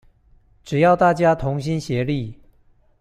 [0.63, 2.33] 只要大家同心協力